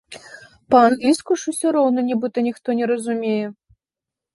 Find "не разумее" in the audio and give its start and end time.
2.83-3.41